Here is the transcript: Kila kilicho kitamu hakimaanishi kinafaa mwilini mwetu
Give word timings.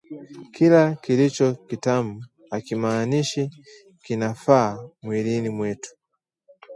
Kila 0.55 0.95
kilicho 1.01 1.55
kitamu 1.67 2.25
hakimaanishi 2.51 3.49
kinafaa 4.03 4.89
mwilini 5.01 5.49
mwetu 5.49 5.95